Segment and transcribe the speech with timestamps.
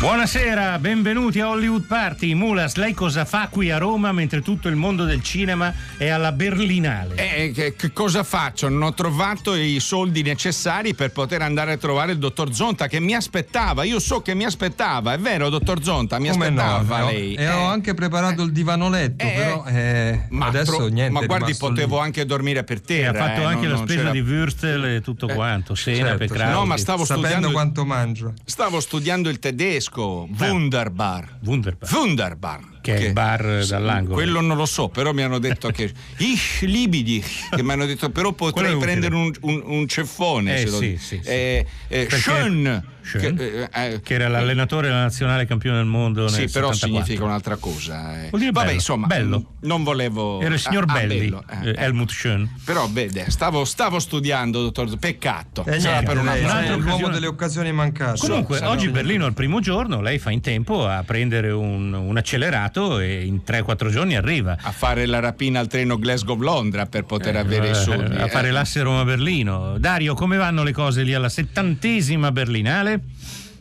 [0.00, 2.32] Buonasera, benvenuti a Hollywood Party.
[2.34, 6.30] Mulas, lei cosa fa qui a Roma mentre tutto il mondo del cinema è alla
[6.30, 7.16] Berlinale?
[7.16, 8.68] Eh, che, che cosa faccio?
[8.68, 13.00] Non ho trovato i soldi necessari per poter andare a trovare il dottor Zonta che
[13.00, 13.82] mi aspettava.
[13.82, 16.20] Io so che mi aspettava, è vero, dottor Zonta?
[16.20, 17.34] Mi Come aspettava no, lei.
[17.34, 21.10] E ho anche preparato il divano letto, Eh, però eh, ma, adesso tro- niente.
[21.12, 22.04] ma guardi, potevo lì.
[22.04, 23.24] anche dormire per E terra.
[23.24, 26.18] ha fatto eh, anche non- la spesa c'era- di Würstel e tutto quanto, cena certo,
[26.18, 26.28] per.
[26.28, 26.52] Crowley.
[26.52, 28.34] No, ma stavo Sapendo studiando, quanto mangio.
[28.44, 29.86] stavo studiando il tedesco.
[29.96, 31.38] Wunderbar.
[31.44, 31.90] Wunderbar.
[31.92, 32.60] Wunderbar.
[32.80, 34.14] Che è il bar dall'angolo.
[34.14, 35.92] Quello non lo so, però mi hanno detto che.
[36.18, 37.22] Ich libidi.
[37.50, 40.54] Che mi hanno detto, però potrei prendere un, un- un ceffone.
[40.54, 41.00] Eh, se lo sì, dico.
[41.00, 41.28] sì, sì.
[41.28, 42.82] Eh, eh, Perché- schön.
[43.16, 46.86] Che, eh, eh, che era l'allenatore della nazionale campione del mondo nel Sì, però 74.
[46.88, 48.24] significa un'altra cosa.
[48.24, 48.28] eh.
[48.28, 48.76] Vuol dire Vabbè, bello.
[48.78, 49.44] insomma, Bello.
[49.60, 50.40] non volevo.
[50.40, 52.48] Era il signor Ah, ah, Belli, bello, eh, eh, Helmut Schön.
[52.64, 54.96] Però, vede, stavo, stavo studiando, dottor.
[54.98, 55.64] Peccato.
[55.66, 58.18] Eh, niente, per una lei, un'altra è l'uomo delle occasioni mancate.
[58.18, 58.92] Comunque, sì, oggi no.
[58.92, 63.24] Berlino è il primo giorno, lei fa in tempo a prendere un, un accelerato e
[63.24, 64.56] in 3-4 giorni arriva.
[64.60, 68.16] A fare la rapina al treno Glasgow-Londra per poter avere Eh, i soldi.
[68.16, 68.50] a fare eh.
[68.50, 69.76] l'asse Roma-Berlino.
[69.78, 72.97] Dario, come vanno le cose lì alla settantesima Berlinale?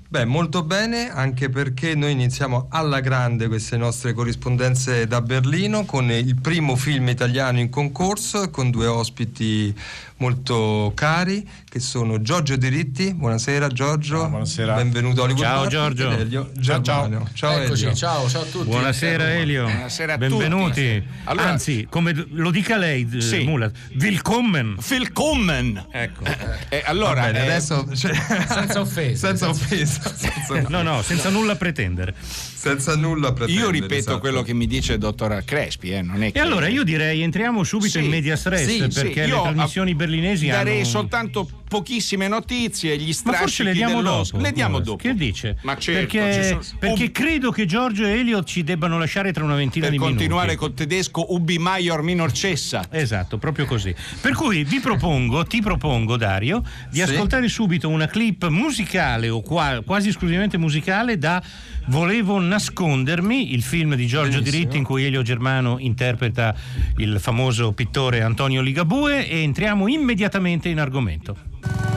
[0.09, 6.09] Beh, molto bene, anche perché noi iniziamo alla grande queste nostre corrispondenze da Berlino con
[6.09, 9.75] il primo film italiano in concorso e con due ospiti
[10.17, 13.13] molto cari che sono Giorgio Diritti.
[13.13, 14.23] Buonasera Giorgio.
[14.23, 14.75] Ah, buonasera.
[14.75, 16.09] Benvenuto a Hollywood Ciao, Party, Giorgio.
[16.11, 17.29] Elio Ciao, Germano.
[17.33, 17.95] Ciao, Eccoci, Elio.
[17.95, 18.65] ciao, ciao a tutti.
[18.69, 19.63] Buonasera Elio.
[19.65, 20.65] Buonasera a Benvenuti.
[21.01, 21.03] tutti.
[21.25, 23.43] Allora- Anzi, come lo dica lei, d- Sì.
[23.43, 24.77] Mulat, willkommen.
[24.89, 25.85] Willkommen.
[25.91, 26.23] Ecco.
[26.69, 29.27] Eh, allora, Va bene, eh, adesso cioè, Senza offesa.
[29.27, 32.13] senza offesa, senza, No, no, senza nulla pretendere.
[32.57, 34.19] Senza nulla pretendere, io ripeto esatto.
[34.19, 36.39] quello che mi dice il dottor Crespi, eh, non è che...
[36.39, 39.51] E allora io direi entriamo subito Sì, in media stress sì, sì, perché io le
[39.51, 40.85] trasmissioni a- berlinesi darei hanno...
[40.85, 44.37] soltanto pochissime notizie, gli Ma strascichi forse le diamo dopo.
[44.39, 44.97] Le diamo dopo.
[44.97, 45.57] Che dice?
[45.63, 49.43] Ma certo, perché, sono- perché Um, credo che Giorgio e Elio ci debbano lasciare tra
[49.43, 50.17] una ventina per di minuti.
[50.17, 52.85] continuare col tedesco ubi maior minor cessa.
[52.89, 53.93] Esatto, proprio così.
[54.21, 57.01] Per cui vi propongo, ti propongo Dario, di Sì.
[57.03, 61.41] ascoltare subito una clip musicale o qua- quasi esclusivamente musicale da
[61.89, 64.57] Volevo nascondermi, il film di Giorgio Benissimo.
[64.57, 66.53] Diritti in cui Elio Germano interpreta
[66.97, 71.35] il famoso pittore Antonio Ligabue e entriamo immediatamente in argomento.
[71.67, 71.96] E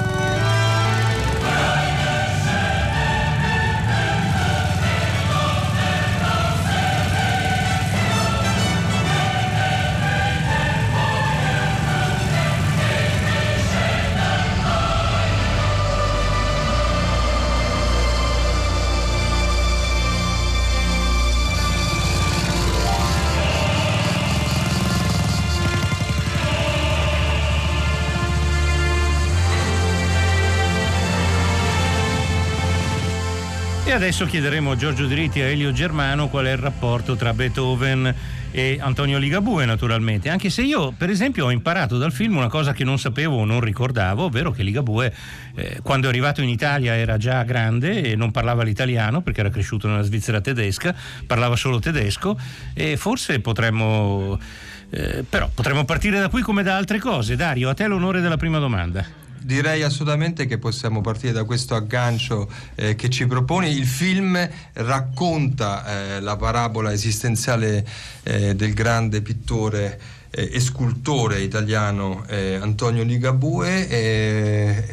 [34.00, 38.14] adesso chiederemo a Giorgio Diritti e a Elio Germano qual è il rapporto tra Beethoven
[38.50, 40.30] e Antonio Ligabue, naturalmente.
[40.30, 43.44] Anche se io, per esempio, ho imparato dal film una cosa che non sapevo o
[43.44, 45.14] non ricordavo, ovvero che Ligabue,
[45.54, 49.50] eh, quando è arrivato in Italia, era già grande e non parlava l'italiano perché era
[49.50, 50.94] cresciuto nella Svizzera tedesca,
[51.26, 52.38] parlava solo tedesco
[52.72, 54.40] e forse potremmo.
[54.88, 57.36] eh, però potremmo partire da qui come da altre cose.
[57.36, 59.29] Dario, a te l'onore della prima domanda.
[59.42, 63.70] Direi assolutamente che possiamo partire da questo aggancio eh, che ci proponi.
[63.70, 67.86] Il film racconta eh, la parabola esistenziale
[68.22, 69.98] eh, del grande pittore
[70.30, 74.84] eh, e scultore italiano eh, Antonio Ligabue eh,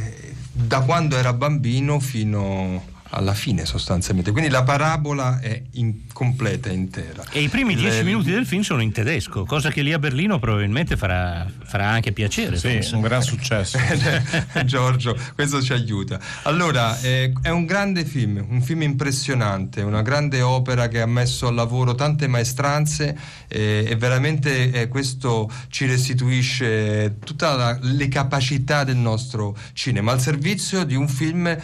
[0.52, 4.32] da quando era bambino fino alla fine sostanzialmente.
[4.32, 7.24] Quindi la parabola è incompleta, intera.
[7.32, 10.40] E i primi dieci minuti del film sono in tedesco, cosa che lì a Berlino
[10.40, 12.58] probabilmente farà, farà anche piacere.
[12.58, 12.96] Sì, forse.
[12.96, 13.78] un gran successo.
[14.66, 16.20] Giorgio, questo ci aiuta.
[16.44, 21.48] Allora, eh, è un grande film, un film impressionante, una grande opera che ha messo
[21.48, 23.18] al lavoro tante maestranze
[23.48, 27.46] eh, e veramente eh, questo ci restituisce tutte
[27.82, 31.56] le capacità del nostro cinema al servizio di un film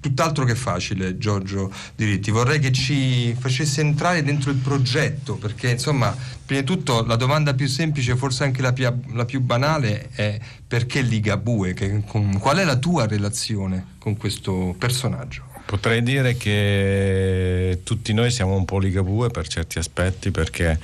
[0.00, 2.30] tutt'altro che facile, Giorgio Diritti.
[2.30, 6.14] Vorrei che ci facesse entrare dentro il progetto, perché insomma,
[6.44, 10.38] prima di tutto la domanda più semplice, forse anche la, pia- la più banale, è
[10.66, 11.74] perché Ligabue?
[11.74, 15.46] Che- con- qual è la tua relazione con questo personaggio?
[15.66, 20.78] Potrei dire che tutti noi siamo un po' ligabue per certi aspetti perché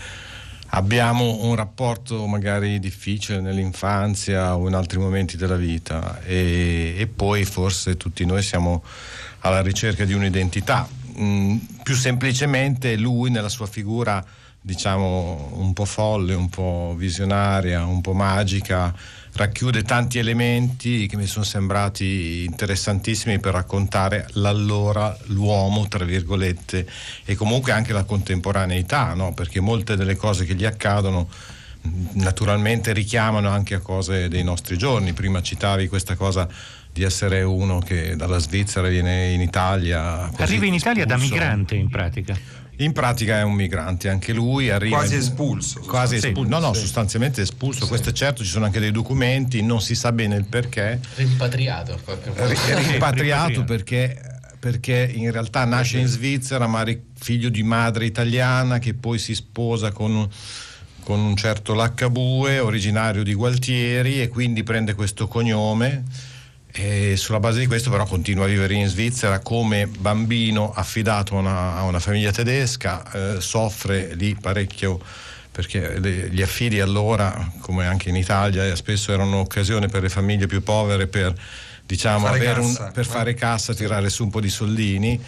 [0.75, 7.45] abbiamo un rapporto magari difficile nell'infanzia o in altri momenti della vita e, e poi
[7.45, 8.83] forse tutti noi siamo
[9.41, 10.87] alla ricerca di un'identità.
[11.17, 14.25] Mm, più semplicemente lui nella sua figura
[14.61, 18.93] diciamo un po' folle, un po' visionaria, un po' magica,
[19.35, 26.87] racchiude tanti elementi che mi sono sembrati interessantissimi per raccontare l'allora, l'uomo, tra virgolette,
[27.25, 29.35] e comunque anche la contemporaneità, no?
[29.35, 31.29] perché molte delle cose che gli accadono
[32.13, 35.13] naturalmente richiamano anche a cose dei nostri giorni.
[35.13, 36.49] Prima citavi questa cosa
[36.93, 40.31] di essere uno che dalla Svizzera viene in Italia.
[40.37, 42.63] Arriva in Italia da migrante in pratica.
[42.79, 44.97] In pratica è un migrante, anche lui arriva.
[44.97, 45.81] Quasi espulso.
[45.81, 46.49] Quasi espulso.
[46.49, 46.81] No, no, sì.
[46.81, 47.83] sostanzialmente espulso.
[47.83, 47.89] Sì.
[47.89, 51.01] Questo è certo, ci sono anche dei documenti, non si sa bene il perché.
[51.15, 52.01] Rimpatriato.
[52.35, 54.21] Rimpatriato perché,
[54.59, 56.85] perché in realtà nasce in Svizzera, ma
[57.15, 60.29] figlio di madre italiana che poi si sposa con
[61.05, 66.03] con un certo Laccabue, originario di Gualtieri, e quindi prende questo cognome
[66.77, 71.39] e sulla base di questo però continua a vivere in Svizzera come bambino affidato a
[71.39, 74.99] una, a una famiglia tedesca, eh, soffre lì parecchio
[75.53, 80.49] perché le, gli affidi allora, come anche in Italia, spesso erano occasione per le famiglie
[80.49, 81.33] più povere per,
[81.87, 85.25] diciamo, fare, cassa, un, per fare cassa, tirare su un po' di soldini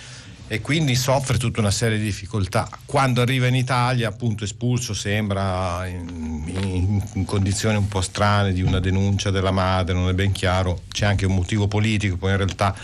[0.48, 2.68] e quindi soffre tutta una serie di difficoltà.
[2.84, 8.62] Quando arriva in Italia, appunto espulso, sembra in, in, in, condizioni un po' strane di
[8.62, 12.36] una denuncia della madre, non è ben chiaro, c'è anche un motivo politico, poi in
[12.36, 12.74] realtà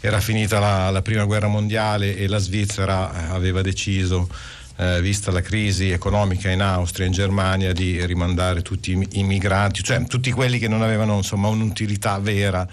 [0.00, 4.28] era finita la, la prima guerra mondiale e la Svizzera eh, aveva deciso,
[4.76, 9.82] eh, vista la crisi economica in Austria e in Germania, di rimandare tutti i migranti,
[9.82, 12.66] cioè tutti quelli che non avevano insomma, un'utilità vera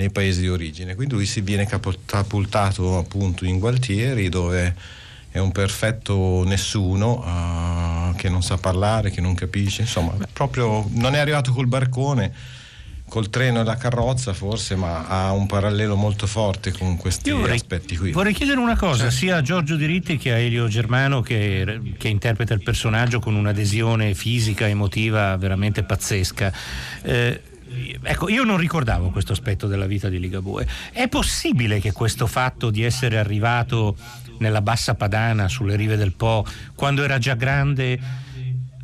[0.00, 0.94] nei paesi di origine.
[0.94, 4.74] Quindi lui si viene catapultato appunto in Gualtieri dove
[5.30, 11.14] è un perfetto nessuno uh, che non sa parlare, che non capisce, insomma, proprio non
[11.14, 12.58] è arrivato col barcone
[13.10, 17.56] col treno e la carrozza forse, ma ha un parallelo molto forte con questi vorrei,
[17.56, 18.12] aspetti qui.
[18.12, 19.14] Vorrei chiedere una cosa, certo.
[19.16, 24.14] sia a Giorgio Diritti che a Elio Germano che, che, interpreta il personaggio con un'adesione
[24.14, 26.52] fisica, emotiva veramente pazzesca.
[27.02, 27.42] Eh,
[28.02, 30.66] ecco, io non ricordavo questo aspetto della vita di Ligabue.
[30.92, 33.96] È possibile che questo fatto di essere arrivato
[34.38, 38.28] nella bassa padana sulle rive del Po quando era già grande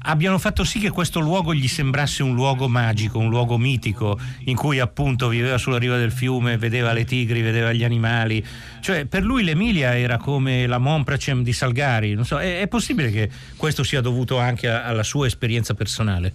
[0.07, 4.57] abbiano fatto sì che questo luogo gli sembrasse un luogo magico, un luogo mitico, in
[4.57, 8.45] cui appunto viveva sulla riva del fiume, vedeva le tigri, vedeva gli animali.
[8.81, 12.17] Cioè, per lui l'Emilia era come la Monpracem di Salgari.
[12.23, 16.33] So, è, è, possibile che questo sia dovuto anche a, alla sua esperienza personale?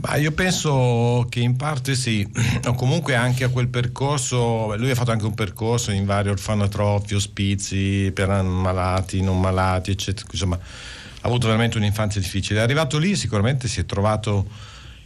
[0.00, 2.26] Bah, io penso che in parte sì,
[2.66, 7.14] o comunque anche a quel percorso, lui ha fatto anche un percorso in vari orfanotrofi,
[7.14, 12.62] ospizi per malati, non malati, eccetera, insomma ha avuto veramente un'infanzia difficile.
[12.62, 14.46] Arrivato lì, sicuramente si è trovato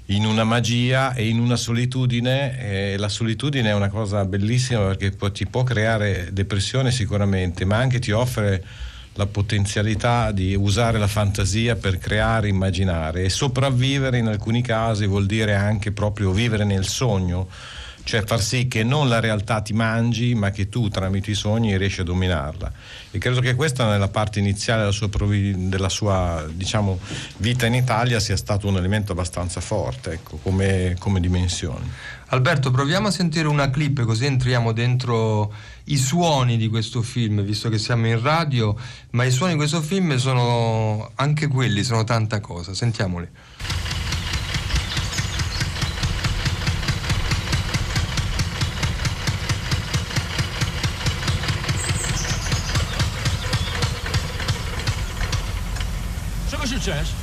[0.07, 5.17] in una magia e in una solitudine e la solitudine è una cosa bellissima perché
[5.33, 8.65] ti può creare depressione sicuramente, ma anche ti offre
[9.15, 15.27] la potenzialità di usare la fantasia per creare, immaginare e sopravvivere in alcuni casi vuol
[15.27, 17.49] dire anche proprio vivere nel sogno,
[18.03, 21.77] cioè far sì che non la realtà ti mangi ma che tu tramite i sogni
[21.77, 22.73] riesci a dominarla.
[23.13, 25.09] E credo che questa nella parte iniziale della sua,
[25.55, 26.99] della sua diciamo,
[27.37, 32.13] vita in Italia sia stato un elemento abbastanza forte ecco, come, come dimensione.
[32.35, 37.69] Alberto, proviamo a sentire una clip così entriamo dentro i suoni di questo film, visto
[37.69, 38.77] che siamo in radio,
[39.11, 42.75] ma i suoni di questo film sono anche quelli, sono tanta cosa.
[42.75, 43.29] Sentiamoli.
[56.51, 57.15] Cosa è successo?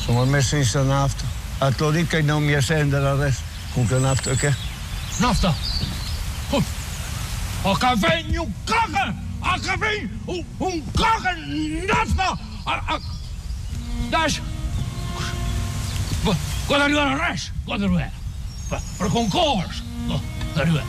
[0.00, 1.24] Sono messo in nafta.
[1.58, 1.72] A
[2.08, 3.49] che non mi accende adesso.
[3.76, 4.54] Nafta che?
[5.18, 5.54] Nafta?
[6.50, 6.62] Oh.
[7.64, 9.14] Aka vem um carro!
[9.40, 11.36] Aka vem um, um carro!
[11.86, 12.38] Nafta!
[14.10, 14.40] Dash!
[16.66, 18.10] Quando arriva la res, quando arriva.
[18.98, 19.82] Per concorso.
[20.54, 20.82] Arriva.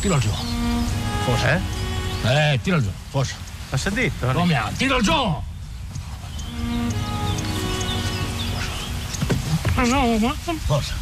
[0.00, 0.30] Tira giù.
[1.24, 1.60] Forse?
[2.24, 2.52] Eh?
[2.52, 3.34] Eh, tira giù, forse.
[3.70, 4.26] Ma si è detto?
[4.26, 5.42] Come tira giù!
[9.84, 10.32] No, ma...
[10.32, 10.94] Forse.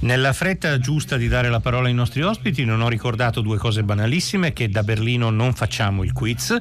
[0.00, 3.82] Nella fretta giusta di dare la parola ai nostri ospiti non ho ricordato due cose
[3.82, 6.56] banalissime, che da Berlino non facciamo il quiz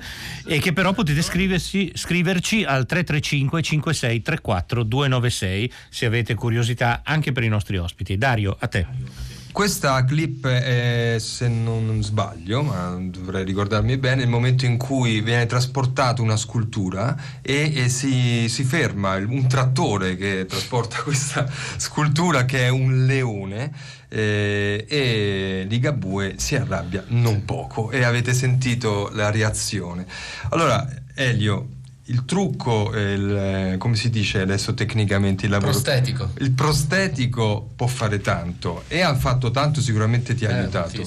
[0.45, 7.43] e che però potete scriverci al 335 56 34 296 se avete curiosità anche per
[7.43, 8.17] i nostri ospiti.
[8.17, 9.36] Dario, a te.
[9.57, 15.47] Questa clip è, se non sbaglio, ma dovrei ricordarmi bene, il momento in cui viene
[15.47, 22.65] trasportata una scultura e, e si, si, ferma un trattore che trasporta questa scultura che
[22.65, 23.73] è un leone
[24.09, 30.05] eh, e Ligabue si arrabbia non poco e avete sentito la reazione.
[30.49, 31.76] Allora, Elio,
[32.09, 33.35] il trucco, il,
[33.73, 35.71] eh, come si dice adesso tecnicamente il lavoro?
[35.71, 36.31] Prostetico.
[36.39, 41.01] Il prostetico può fare tanto e ha fatto tanto, sicuramente ti ha eh, aiutato.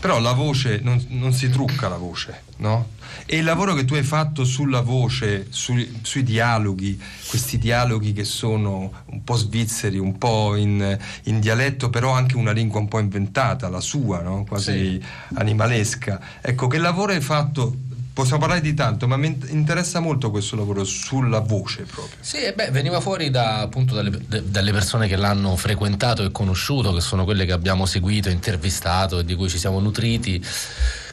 [0.00, 2.94] Però la voce non, non, si trucca la voce, no?
[3.26, 8.24] E il lavoro che tu hai fatto sulla voce, sui, sui dialoghi, questi dialoghi che
[8.24, 12.98] sono un po' svizzeri, un po' in, in, dialetto, però anche una lingua un po'
[12.98, 14.44] inventata, la sua, no?
[14.44, 15.02] quasi sì.
[15.34, 16.20] animalesca.
[16.40, 17.76] Ecco, che lavoro hai fatto
[18.16, 22.16] possiamo parlare di tanto, ma mi interessa molto questo lavoro sulla voce proprio.
[22.18, 26.94] Sì, beh, veniva fuori da, appunto dalle, de, dalle, persone che l'hanno frequentato e conosciuto,
[26.94, 30.42] che sono quelle che abbiamo seguito, intervistato e di cui ci siamo nutriti.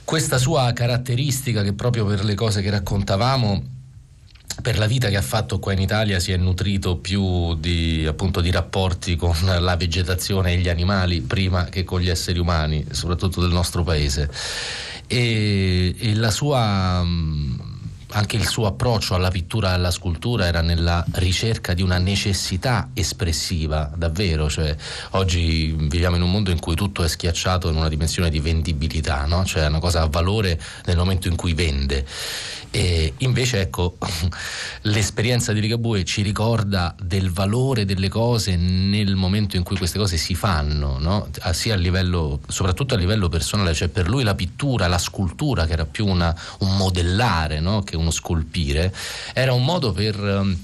[0.06, 3.72] Questa sua caratteristica che proprio per le cose che raccontavamo
[4.62, 8.40] per la vita che ha fatto qua in Italia si è nutrito più di, appunto,
[8.40, 13.42] di, rapporti con la vegetazione e gli animali prima che con gli esseri umani, soprattutto
[13.42, 14.30] del nostro paese
[15.13, 17.53] e, e la sua mm,
[18.15, 22.89] anche il suo approccio alla pittura e alla scultura era nella ricerca di una necessità
[22.93, 24.50] espressiva, davvero.
[24.50, 24.75] Cioè,
[25.12, 29.25] oggi viviamo in un mondo in cui tutto è schiacciato in una dimensione di vendibilità,
[29.25, 29.43] no?
[29.46, 32.05] cioè una cosa a valore nel momento in cui vende.
[32.75, 33.98] E invece ecco,
[34.82, 40.18] l'esperienza di Ligabue ci ricorda del valore delle cose nel momento in cui queste cose
[40.18, 41.30] si fanno, no?
[41.42, 45.86] a livello, soprattutto a livello personale, cioè per lui la pittura, la scultura, che era
[45.86, 47.84] più una, un modellare no?
[47.84, 48.92] che uno scolpire,
[49.36, 50.58] era un modo per ehm,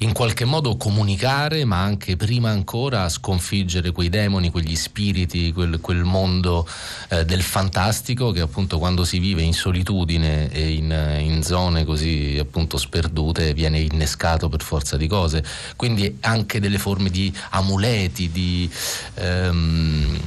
[0.00, 6.04] in qualche modo comunicare, ma anche prima ancora sconfiggere quei demoni, quegli spiriti, quel, quel
[6.04, 6.68] mondo
[7.08, 12.36] eh, del fantastico che appunto quando si vive in solitudine e in, in, zone così
[12.38, 15.44] appunto sperdute viene innescato per forza di cose.
[15.76, 18.70] Quindi anche delle forme di amuleti, di...
[19.14, 20.18] Ehm,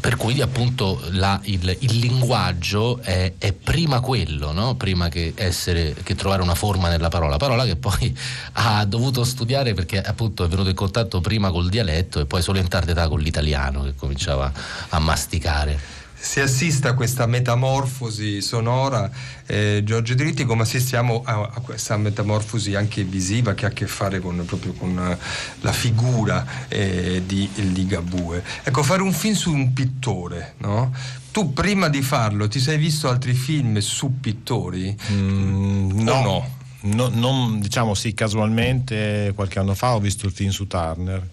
[0.00, 4.74] per cui appunto la, il, il, linguaggio è, è prima quello, no?
[4.74, 8.16] prima che, essere, che, trovare una forma nella parola, parola che poi
[8.54, 12.58] ha dovuto studiare perché appunto è venuto in contatto prima col dialetto e poi solo
[12.58, 14.52] in tarda età con l'italiano che cominciava
[14.88, 15.93] a masticare
[16.24, 19.10] si assiste a questa metamorfosi sonora,
[19.44, 23.86] eh, Giorgio Dritti, come assistiamo a, a, questa metamorfosi anche visiva che ha a che
[23.86, 25.16] fare con, proprio con uh,
[25.60, 28.42] la figura eh, di Ligabue.
[28.62, 30.92] Ecco, fare un film su un pittore, no?
[31.30, 34.96] Tu prima di farlo ti sei visto altri film su pittori?
[35.12, 36.22] Mm, no.
[36.22, 36.62] no?
[36.84, 41.26] No, non, diciamo sì, casualmente qualche anno fa ho visto il film su Turner,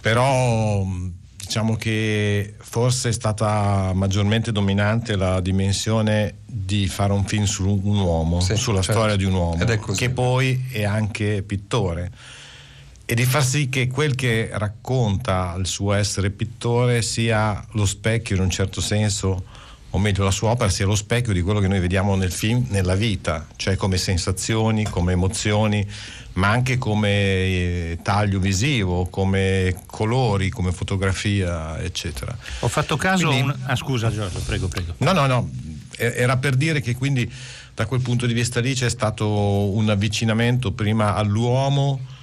[0.00, 0.84] però
[1.50, 7.98] diciamo che forse è stata maggiormente dominante la dimensione di fare un film su un
[7.98, 9.00] uomo, sì, sulla certo.
[9.00, 9.64] storia di un uomo,
[9.96, 12.12] che poi è anche pittore.
[13.04, 18.36] E di far sì che quel che racconta il suo essere pittore sia lo specchio
[18.36, 19.42] in un certo senso,
[19.90, 22.66] o meglio la sua opera sia lo specchio di quello che noi vediamo nel film,
[22.68, 25.86] nella vita, cioè come sensazioni, come emozioni,
[26.34, 32.36] ma anche come eh, taglio visivo, come colori, come fotografia, eccetera.
[32.60, 33.56] Ho fatto caso quindi, un...
[33.64, 34.94] Ah, scusa Giorgio, prego, prego.
[34.98, 35.50] No, no, no,
[35.96, 37.30] era per dire che quindi
[37.74, 42.18] da quel punto di vista lì c'è stato un avvicinamento prima all'uomo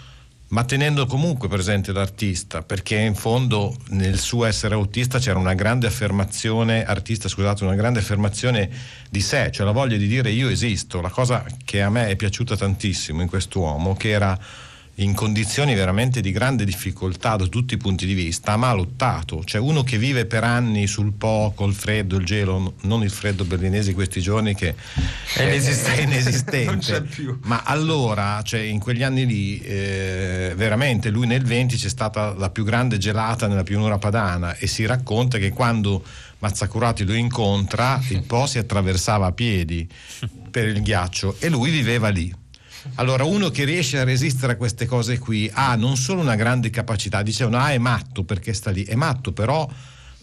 [0.49, 5.87] ma tenendo comunque presente l'artista, perché in fondo nel suo essere autista c'era una grande
[5.87, 8.69] affermazione, artista scusate, una grande affermazione
[9.09, 12.15] di sé, cioè la voglia di dire io esisto, la cosa che a me è
[12.15, 14.37] piaciuta tantissimo in quest'uomo, che era
[14.99, 19.43] in condizioni veramente di grande difficoltà da tutti i punti di vista, ma ha lottato,
[19.43, 23.43] cioè uno che vive per anni sul Po, col freddo, il gelo, non il freddo
[23.43, 24.73] berlinese questi giorni che
[25.35, 27.07] è inesistente, è inesistente.
[27.43, 32.49] ma allora, cioè in quegli anni lì, eh, veramente lui nel 20 c'è stata la
[32.49, 36.03] più grande gelata nella pianura padana e si racconta che quando
[36.39, 39.87] Mazzacurati lo incontra, il Po si attraversava a piedi
[40.49, 42.33] per il ghiaccio e lui viveva lì
[42.95, 46.69] allora, uno che riesce a resistere a queste cose qui ha non solo una grande
[46.69, 49.69] capacità, dicevano, ah, è matto perché sta lì, è matto, però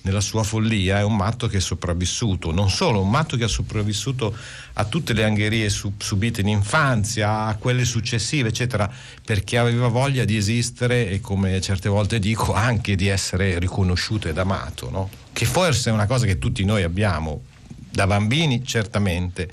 [0.05, 3.49] nella sua follia, è un matto che è sopravvissuto, non solo, un matto che ha
[3.49, 4.37] sopravvissuto
[4.75, 8.91] a tutte le angherie sub- subite in infanzia, a quelle successive, eccetera,
[9.25, 14.37] perché aveva voglia di esistere e come certe volte dico anche di essere riconosciuto ed
[14.37, 15.09] amato, no?
[15.33, 17.43] che forse è una cosa che tutti noi abbiamo,
[17.91, 19.51] da bambini certamente,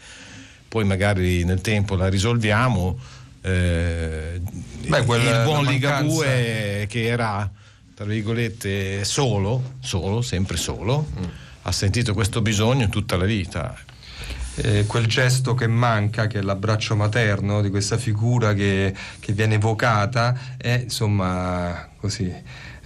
[0.72, 2.98] poi magari nel tempo la risolviamo.
[3.42, 4.40] Eh,
[4.88, 7.52] Beh, il buon Ligabue che era
[7.94, 11.24] tra virgolette, solo, solo, sempre solo, mm.
[11.64, 13.78] ha sentito questo bisogno tutta la vita.
[14.56, 19.56] Eh, quel gesto che manca, che è l'abbraccio materno di questa figura che, che viene
[19.56, 22.34] evocata, è insomma così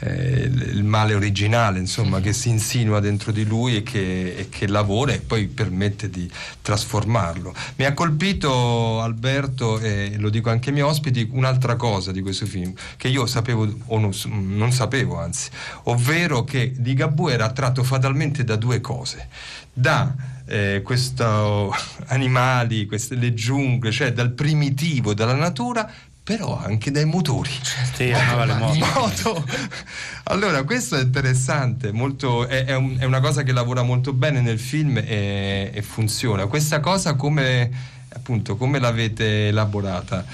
[0.06, 4.68] eh, il male originale insomma, che si insinua dentro di lui e che, e che,
[4.68, 6.30] lavora e poi permette di
[6.62, 7.54] trasformarlo.
[7.78, 12.46] Mi ha colpito Alberto, e lo dico anche ai miei ospiti, un'altra cosa di questo
[12.46, 15.50] film che io sapevo o non, non sapevo anzi,
[15.84, 19.28] ovvero che Di Gabù era attratto fatalmente da due cose.
[19.74, 21.24] Da eh, questi
[22.08, 25.92] animali, queste, le giungle, cioè dal primitivo, dalla natura,
[26.26, 27.52] però anche dai motori.
[27.94, 28.86] Sì, amava le moto.
[28.96, 29.46] moto.
[30.24, 34.42] Allora, questo è interessante, molto, è, è, un, è, una cosa che lavora molto bene
[34.42, 36.48] nel film e, e funziona.
[36.48, 37.70] Questa cosa come,
[38.10, 40.26] appunto, come l'avete elaborata?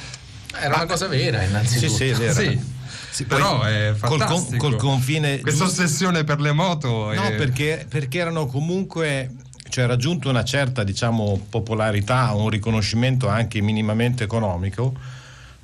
[0.57, 1.91] Era una cosa vera, innanzitutto.
[1.91, 2.33] Sì, sì, è vera.
[2.33, 2.79] Sì.
[3.11, 4.55] Sì, però è fantastico.
[4.55, 7.35] Col, col confine questa ossessione per le moto no è...
[7.35, 9.31] perché, perché erano comunque
[9.67, 14.93] cioè raggiunto una certa diciamo popolarità un riconoscimento anche minimamente economico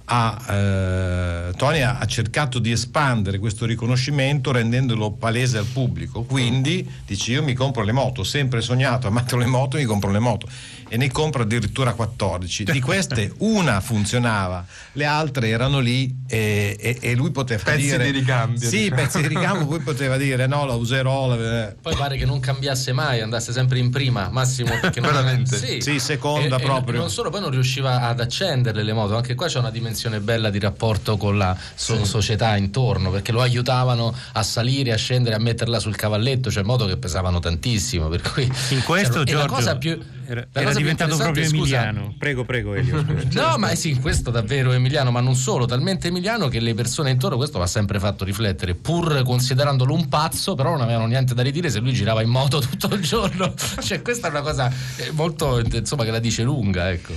[0.10, 6.24] ha, eh, Tony ha, cercato di espandere questo riconoscimento rendendolo palese al pubblico.
[6.24, 10.10] Quindi dice: Io mi compro le moto, ho sempre sognato, amato le moto, mi compro
[10.12, 10.48] le moto
[10.90, 12.64] e ne compra addirittura 14.
[12.64, 17.98] Di queste una funzionava, le altre erano lì e, e, e lui poteva pezzi dire...
[17.98, 18.70] Pezzi di ricambio.
[18.70, 19.02] Sì, diciamo.
[19.02, 21.28] pezzi di ricambio, poi poteva dire no, la userò.
[21.28, 21.74] La...
[21.82, 24.78] Poi pare che non cambiasse mai, andasse sempre in prima, massimo.
[24.80, 25.58] Perché non Veramente?
[25.58, 26.96] Sì, sì seconda e, proprio.
[26.96, 29.96] E non solo, poi non riusciva ad accenderle le moto, anche qua c'è una dimensione
[30.22, 35.36] bella di rapporto con la so- società intorno, perché lo aiutavano a salire, a scendere,
[35.36, 38.08] a metterla sul cavalletto, cioè moto che pesavano tantissimo.
[38.08, 39.38] Per cui, in questo, cioè, Giorgio...
[39.38, 42.06] la cosa più era, era diventato proprio Emiliano.
[42.06, 42.16] Scusa.
[42.18, 43.04] Prego, prego, Elio.
[43.32, 47.38] no, ma sì, questo davvero Emiliano, ma non solo, talmente Emiliano che le persone intorno,
[47.38, 51.70] questo ha sempre fatto riflettere, pur considerandolo un pazzo, però non avevano niente da ridire
[51.70, 53.54] se lui girava in moto tutto il giorno.
[53.82, 57.14] cioè, questa è una cosa eh, molto, insomma, che la dice lunga, ecco.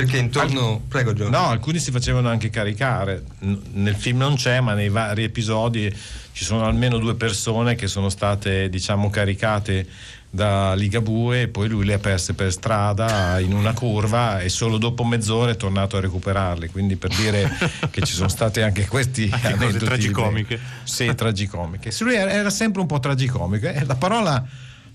[0.00, 0.72] Perché intorno.
[0.72, 1.36] Alc- Prego, Giorgio.
[1.36, 3.24] No, alcuni si facevano anche caricare.
[3.72, 5.94] Nel film non c'è, ma nei vari episodi
[6.32, 9.86] ci sono almeno due persone che sono state, diciamo, caricate
[10.28, 14.76] da Ligabue e poi lui le ha perse per strada in una curva e solo
[14.76, 17.50] dopo mezz'ora è tornato a recuperarle quindi per dire
[17.90, 22.82] che ci sono state anche questi anche cose tragicomiche sì tragicomiche sì, lui era sempre
[22.82, 23.84] un po' tragicomico eh?
[23.86, 24.46] la parola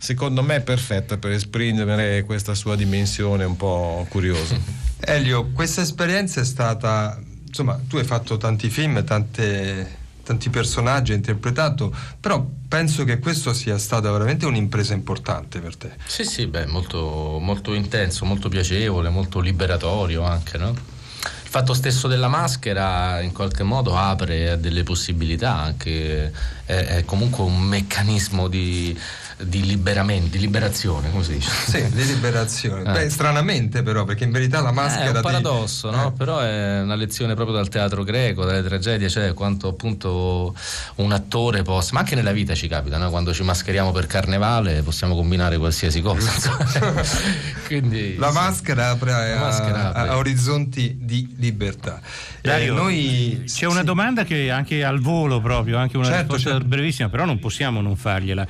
[0.01, 4.57] secondo me è perfetta per esprimere questa sua dimensione un po' curiosa
[4.99, 11.15] Elio questa esperienza è stata insomma tu hai fatto tanti film tante tanti personaggi ha
[11.15, 15.91] interpretato, però penso che questo sia stata veramente un'impresa importante per te.
[16.05, 20.69] Sì, sì, beh, molto, molto intenso, molto piacevole, molto liberatorio anche, no?
[20.69, 26.31] Il fatto stesso della maschera in qualche modo apre a delle possibilità, anche
[26.71, 28.97] è, è comunque un meccanismo di
[29.43, 31.49] di liberamento, di liberazione, come si dice?
[31.49, 32.89] Sì, di liberazione.
[32.89, 32.91] Eh.
[32.91, 35.05] Beh, stranamente però, perché in verità la maschera...
[35.05, 35.95] Eh, è un paradosso, di...
[35.95, 36.07] no?
[36.07, 36.12] Eh.
[36.12, 40.55] Però è una lezione proprio dal teatro greco, dalle tragedie, cioè quanto appunto
[40.95, 41.91] un attore possa...
[41.93, 43.10] Ma anche nella vita ci capita, no?
[43.10, 46.31] Quando ci mascheriamo per carnevale possiamo combinare qualsiasi cosa.
[47.65, 48.34] Quindi, la, sì.
[48.34, 51.99] maschera apre, la a, maschera apre a, orizzonti di libertà.
[52.41, 53.43] Dario, eh, noi...
[53.45, 56.61] C'è una domanda che anche al volo proprio, anche una certo, risposta certo.
[56.63, 58.45] Brevissima, però non possiamo non fargliela.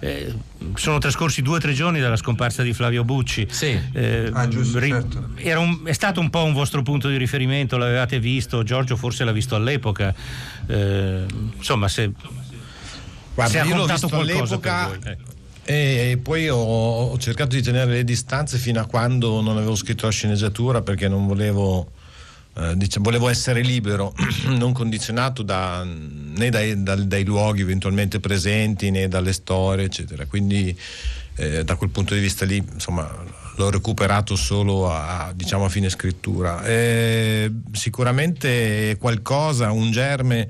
[0.00, 0.34] Eh,
[0.74, 3.46] sono trascorsi due o tre giorni dalla scomparsa di Flavio Bucci.
[3.50, 3.78] Sì.
[3.92, 5.28] Eh, ah, giusto, ri- certo.
[5.58, 9.32] un, è stato un po' un vostro punto di riferimento, l'avevate visto, Giorgio forse l'ha
[9.32, 10.14] visto all'epoca.
[10.66, 11.24] Eh,
[11.56, 12.12] insomma, se,
[13.34, 14.98] Guarda, se ha io l'ho visto all'epoca.
[15.02, 15.34] Ecco.
[15.68, 20.06] E poi ho, ho, cercato di tenere le distanze fino a quando non avevo scritto
[20.06, 21.90] la sceneggiatura perché non volevo
[22.56, 24.14] eh, volevo essere libero,
[24.56, 30.24] non condizionato da, né dai, dai, dai, luoghi eventualmente presenti né dalle storie, eccetera.
[30.26, 30.76] Quindi
[31.36, 33.08] eh, da quel punto di vista lì, insomma,
[33.56, 36.64] l'ho recuperato solo a, diciamo, a fine scrittura.
[36.64, 40.48] Eh, sicuramente qualcosa, un germe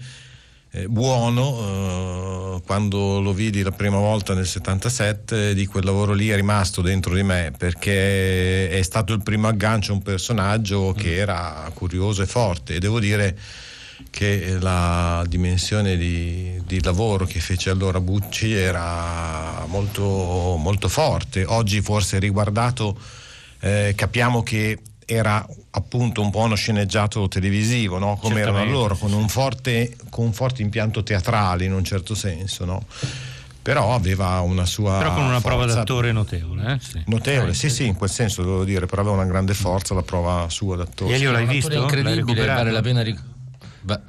[0.76, 6.28] eh, buono eh, quando lo vidi la prima volta nel 77 di quel lavoro lì
[6.28, 11.16] è rimasto dentro di me perché è stato il primo aggancio a un personaggio che
[11.16, 11.18] mm.
[11.20, 13.38] era curioso e forte e devo dire
[14.10, 21.46] che la dimensione di, di, lavoro che fece allora Bucci era molto, molto forte.
[21.46, 22.98] Oggi forse riguardato
[23.60, 28.18] eh, capiamo che era appunto un po' uno sceneggiato televisivo, no?
[28.20, 32.64] come erano allora, con un, forte, con un forte impianto teatrale in un certo senso.
[32.64, 32.84] No?
[33.66, 35.48] però aveva una sua però con una forza.
[35.48, 36.78] prova d'attore notevole eh?
[36.78, 37.02] sì.
[37.06, 40.48] notevole sì sì in quel senso devo dire però aveva una grande forza la prova
[40.48, 41.74] sua d'attore Elio l'hai visto?
[41.74, 43.34] incredibile vale la pena ricordare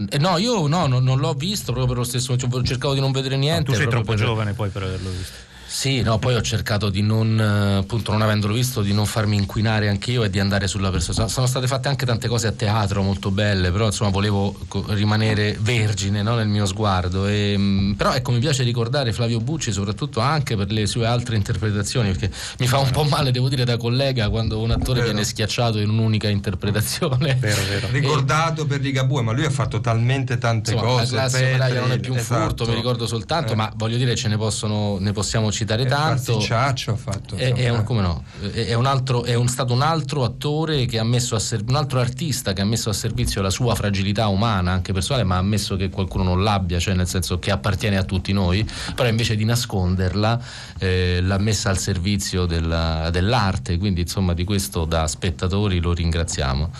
[0.10, 2.99] eh, no, io no, non, non, l'ho visto proprio per lo stesso, cioè, cercavo di
[2.99, 3.69] non vedere niente.
[3.69, 4.17] No, tu sei troppo per...
[4.17, 5.33] giovane poi per averlo visto.
[5.77, 9.87] Sì, no, poi ho cercato di non, appunto, non avendolo visto, di non farmi inquinare
[9.89, 11.27] anch'io e di andare sulla persona.
[11.27, 16.23] Sono state fatte anche tante cose a teatro molto belle, però insomma volevo rimanere vergine
[16.23, 17.27] no, nel mio sguardo.
[17.27, 21.35] E, mm, però ecco, mi piace ricordare Flavio Bucci soprattutto anche per le sue altre
[21.35, 25.11] interpretazioni, perché mi fa un po' male, devo dire, da collega quando un attore vero.
[25.11, 27.35] viene schiacciato in un'unica interpretazione.
[27.39, 27.87] Vero, vero.
[27.93, 31.13] Ricordato e, per Ligabue, ma lui ha fatto talmente tante insomma, cose.
[31.13, 32.41] La classe operaia non è più un esatto.
[32.41, 33.55] furto, mi ricordo soltanto, eh.
[33.55, 36.38] ma voglio dire, ce ne possono, ne possiamo citare eh, tanto.
[36.91, 37.36] ha fatto.
[37.36, 40.99] È, è, un, come no, è, un altro, è un, stato un altro attore che
[40.99, 44.27] ha messo a servizio, un altro artista che ha messo a servizio la sua fragilità
[44.27, 47.97] umana, anche personale, ma ha ammesso che qualcuno non l'abbia, cioè nel senso che appartiene
[47.97, 50.39] a tutti noi, però invece di nasconderla
[50.80, 56.71] eh, l'ha messa al servizio della, dell'arte, quindi insomma di questo da spettatori lo ringraziamo.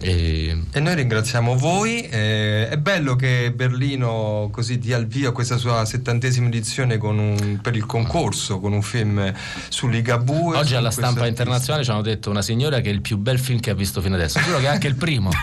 [0.00, 0.56] E...
[0.72, 2.02] e, noi ringraziamo voi.
[2.08, 7.58] Eh, è bello che Berlino così dia il via a questa sua settantesima edizione un,
[7.62, 9.32] per il concorso con un film
[9.68, 10.56] su Ligabue.
[10.56, 13.60] Oggi alla stampa internazionale ci hanno detto una signora che è il più bel film
[13.60, 14.40] che ha visto fino adesso.
[14.40, 15.30] Giuro che è anche il primo.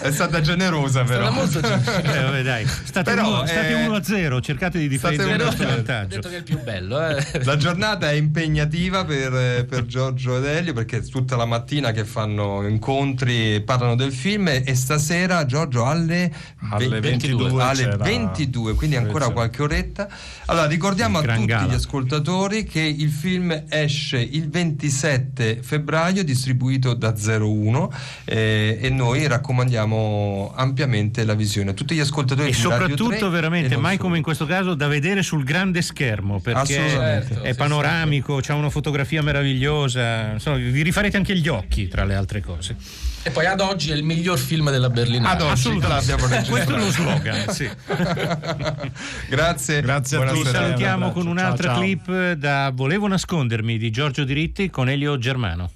[0.00, 1.28] è stata generosa, però.
[1.28, 2.38] È stata molto generosa.
[2.38, 2.66] Eh, dai.
[2.66, 6.14] State, però, uno, state 1 a 0, cercate di difendere il vostro vantaggio.
[6.16, 7.06] Detto che è il più bello.
[7.06, 7.44] Eh.
[7.44, 12.66] La giornata è impegnativa per, per Giorgio Adelio perché tutta la mattina che fa fanno
[12.68, 16.32] incontri, parlano del film e stasera Giorgio alle,
[16.70, 20.08] alle 22, 22 alle 22 quindi ancora qualche oretta.
[20.46, 21.66] Allora ricordiamo a tutti gala.
[21.66, 27.92] gli ascoltatori che il film esce il 27 febbraio distribuito da 01
[28.24, 31.74] eh, e noi raccomandiamo ampiamente la visione.
[31.74, 34.04] Tutti gli ascoltatori e soprattutto veramente mai solo.
[34.04, 39.22] come in questo caso da vedere sul grande schermo perché è panoramico, c'è una fotografia
[39.22, 42.76] meravigliosa, insomma, vi rifarete anche gli occhi tra le le altre cose.
[43.24, 45.34] E poi ad oggi è il miglior film della Berlinale.
[45.34, 46.50] Ad oggi assolutamente.
[46.50, 47.70] Questo è lo slogan, sì.
[49.28, 49.80] Grazie.
[49.80, 50.50] Grazie a tutti.
[50.50, 51.82] salutiamo con un'altra ciao, ciao.
[51.82, 55.70] clip da Volevo nascondermi di Giorgio Diritti con Elio Germano.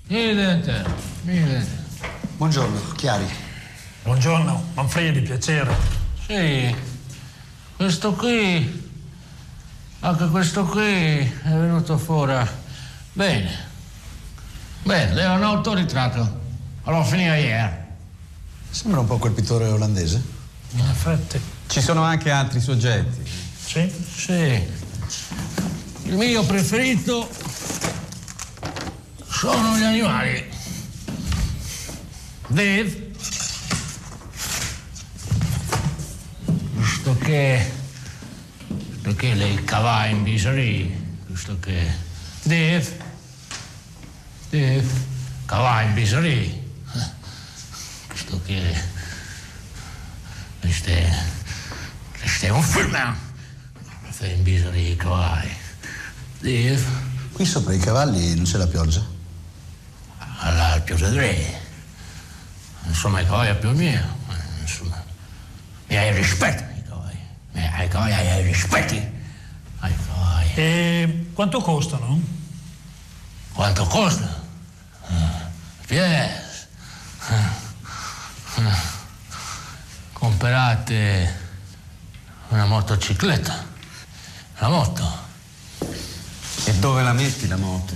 [2.37, 3.27] Buongiorno, Chiari.
[4.03, 5.75] Buongiorno, Manfredi, piacere.
[6.27, 6.75] Sì,
[7.77, 8.91] questo qui,
[10.01, 12.35] anche questo qui è venuto fuori.
[13.13, 13.66] Bene.
[14.87, 16.41] Beh, l'hanno autoritratto.
[16.85, 17.75] Allora finiva ieri.
[18.71, 20.23] Sembra un po' quel pittore olandese.
[20.75, 21.41] In effetti.
[21.67, 23.29] Ci sono anche altri soggetti.
[23.59, 24.63] Sì, sì.
[26.05, 27.29] Il mio preferito
[29.27, 30.45] sono gli animali.
[32.47, 33.11] Dave.
[36.75, 37.73] Visto che.
[39.03, 40.87] Perché lei cava in biseria.
[41.27, 42.05] Visto che.
[42.43, 42.96] Dave
[44.57, 44.83] e
[45.45, 46.63] cavalli bisogni
[48.07, 48.83] questo che
[50.61, 51.23] questo è,
[52.19, 53.17] questo è un film
[54.09, 55.55] fai in bisogno di cavalli.
[56.39, 56.83] Dave
[57.33, 59.05] qui sopra i cavalli non c'è la pioggia?
[60.39, 61.47] Alla pioggia di
[62.87, 64.17] insomma i cavalli a più mio
[64.63, 65.05] insomma
[65.89, 67.19] mi hai rispetto ai cavalli.
[67.53, 69.07] Ai cavalli hai rispetti.
[69.81, 70.55] Ai cavalli.
[70.55, 72.37] E quanto costano?
[73.57, 74.45] quanto costa?
[75.89, 76.67] Yes.
[80.13, 81.41] Comprate
[82.49, 83.65] una motocicletta.
[84.59, 85.25] La moto.
[86.65, 87.95] E dove la metti la moto?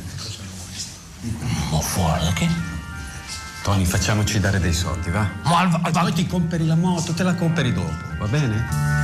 [1.71, 2.49] Ma fuori, che?
[3.63, 5.29] Tony, facciamoci dare dei soldi, va?
[5.43, 9.00] Ma al, al, poi ti compri la moto, te la compri dopo, va bene?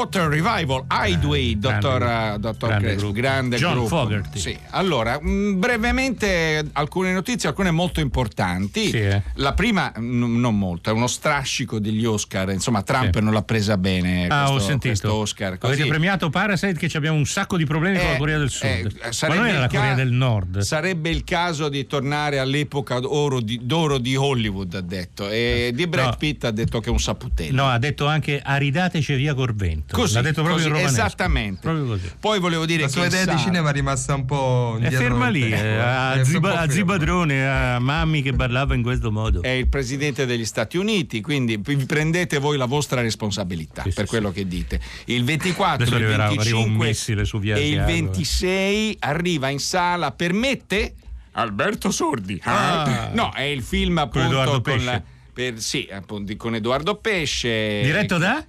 [0.00, 3.88] Clearwater Revival, Hideaway, dottor, grande, dottor grande, Crespo, grande John gruppo.
[3.88, 4.38] Fogerty.
[4.38, 4.58] Sì.
[4.70, 8.88] Allora, mh, mm, brevemente alcune notizie, alcune molto importanti.
[8.88, 9.22] Sì, eh.
[9.34, 12.50] La prima, n- non molto, è uno strascico degli Oscar.
[12.50, 13.22] Insomma, Trump sì.
[13.22, 14.26] non l'ha presa bene.
[14.28, 15.14] Ah, questo, ho sentito.
[15.14, 15.58] Oscar.
[15.58, 15.74] Così.
[15.74, 18.66] Avete premiato Parasite che abbiamo un sacco di problemi eh, con la Corea del Sud.
[18.66, 20.60] Eh, Ma non era la Corea ca- del Nord.
[20.60, 25.28] Sarebbe il caso di tornare all'epoca d'oro di, d'oro di Hollywood, ha detto.
[25.28, 26.16] E di Brad no.
[26.16, 27.62] Pitt ha detto che è un saputello.
[27.62, 29.89] No, ha detto anche aridateci via col vento.
[29.92, 31.60] Così, L'ha detto proprio così, in Esattamente.
[31.60, 32.10] Proprio così.
[32.18, 35.28] Poi volevo dire la che sua idea di cinema è rimasta un po' È ferma
[35.28, 39.42] lì, tempo, eh, a, eh, Ziba, a Zibadrone, a Mammi che parlava in questo modo.
[39.42, 44.10] È il presidente degli Stati Uniti, quindi prendete voi la vostra responsabilità Sì, per sì,
[44.10, 44.80] quello che dite.
[45.06, 47.92] Il 24, Adesso il arriverà- arriva un 25 missile su via e il Asiago, eh.
[48.02, 50.94] 26 arriva in sala, permette
[51.32, 52.40] Alberto Sordi.
[52.44, 53.10] Ah.
[53.12, 54.84] No, è il film appunto con, Pesce.
[54.84, 57.80] la- per- sì, appunto, con Edoardo Pesce.
[57.82, 58.44] Diretto da?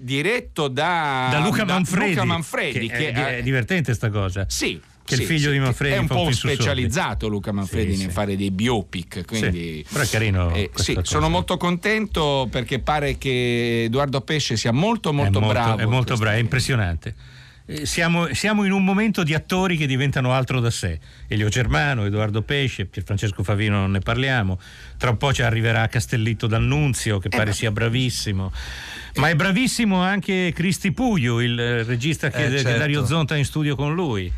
[0.00, 2.10] Diretto da, Da Luca Manfredi.
[2.10, 4.44] Luca Manfredi, Che che, è, è divertente sta cosa.
[4.48, 4.80] sì.
[5.08, 8.10] Che sì, il figlio sì, di Manfredi è un po' specializzato Luca Manfredi Sì, nel
[8.12, 14.20] fare dei biopic quindi però è carino Eh, sono molto contento perché pare che Edoardo
[14.20, 17.14] Pesce sia molto molto, è molto, bravo È molto bravo, è impressionante.
[17.70, 20.98] Eh, Siamo, siamo in un momento di attori che diventano altro da sé.
[21.28, 24.58] Elio Germano, Edoardo Pesce, Pierfrancesco Favino non ne parliamo.
[24.96, 28.50] Tra un po' ci arriverà Castellitto D'Annunzio che pare sia bravissimo.
[29.16, 32.78] Ma è bravissimo anche Cristi Puglio, il eh, regista che, Eh, che certo.
[32.78, 34.32] Dario Zonta in studio con lui.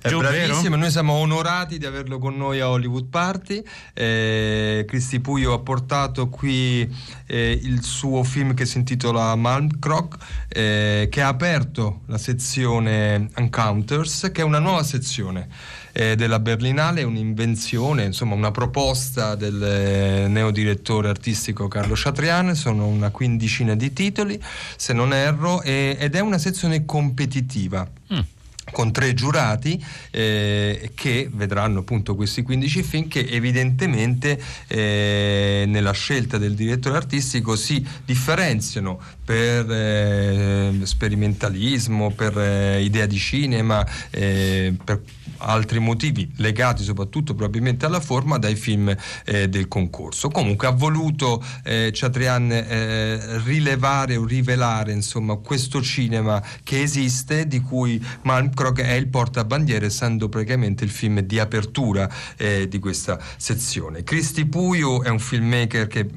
[0.00, 0.76] È Gio, bravissimo, vero?
[0.76, 3.62] noi siamo onorati di averlo con noi a Hollywood Party.
[3.94, 6.88] Eh, Cristi Puio ha portato qui
[7.26, 10.16] eh, il suo film che si intitola Malmkrok,
[10.48, 15.48] eh, che ha aperto la sezione Encounters, che è una nuova sezione
[15.90, 23.10] eh, della Berlinale, un'invenzione, insomma una proposta del eh, neodirettore artistico Carlo Chatrian, sono una
[23.10, 24.40] quindicina di titoli,
[24.76, 27.86] se non erro, e- ed è una sezione competitiva
[28.72, 36.38] con tre giurati eh, che vedranno appunto questi 15 film che evidentemente eh, nella scelta
[36.38, 45.02] del direttore artistico si differenziano per eh, sperimentalismo, per eh, idea di cinema, eh, per
[45.40, 50.30] altri motivi legati soprattutto probabilmente alla forma dai film eh, del concorso.
[50.30, 58.02] Comunque ha voluto Chatrian rilevare o rivelare insomma questo cinema che esiste di cui
[58.58, 64.02] Malmkrog è il portabandiera essendo praticamente il film di apertura eh, di questa sezione.
[64.02, 66.08] Cristi Puio è un filmmaker che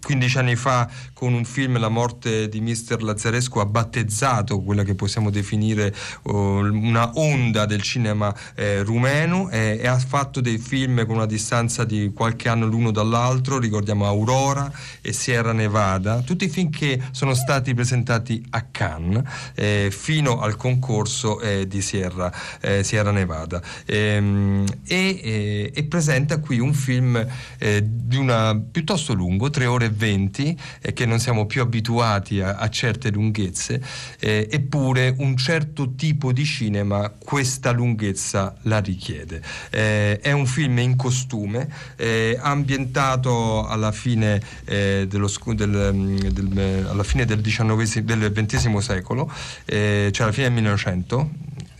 [0.00, 4.94] 15 anni fa con un film La morte di Mister Lazzaresco ha battezzato quella che
[4.94, 11.04] possiamo definire oh, una onda del cinema eh, rumeno e, e ha fatto dei film
[11.06, 16.70] con una distanza di qualche anno l'uno dall'altro, ricordiamo Aurora e Sierra Nevada, tutti film
[16.70, 19.24] che sono stati presentati a Cannes
[19.56, 23.60] eh, fino al concorso eh, di Sierra, eh, Sierra Nevada.
[23.86, 27.26] Ehm, e, e- e presenta qui un film
[27.58, 32.40] eh, di una piuttosto lungo, 3 ore e 20, eh, che non siamo più abituati
[32.40, 33.82] a, a certe lunghezze,
[34.20, 39.42] eh, eppure un certo tipo di cinema questa lunghezza la richiede.
[39.70, 46.58] Eh, è un film in costume, eh, ambientato alla fine, eh, dello del, mm, del-
[46.58, 49.30] eh, alla fine del, del XX secolo,
[49.64, 51.30] eh, cioè alla fine del 1900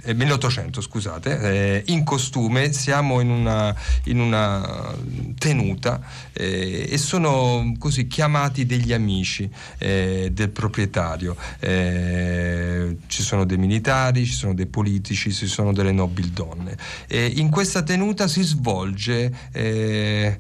[0.09, 4.95] eh, 1800 scusate, eh, in costume siamo in una, in una
[5.39, 6.01] tenuta
[6.33, 11.37] eh, e sono così chiamati degli amici eh, del proprietario.
[11.61, 16.77] Eh, ci sono dei militari, ci sono dei politici, ci sono delle nobili donne.
[17.07, 20.39] E in questa tenuta si svolge, eh,